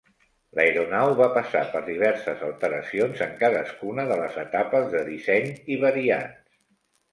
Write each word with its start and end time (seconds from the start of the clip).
L'aeronau 0.59 1.11
va 1.19 1.27
passar 1.35 1.61
per 1.73 1.81
diverses 1.89 2.41
alteracions 2.47 3.23
en 3.27 3.37
cadascuna 3.45 4.09
de 4.15 4.19
les 4.23 4.41
etapes 4.47 4.91
de 4.97 5.07
disseny 5.13 5.55
i 5.77 5.81
variants. 5.87 6.45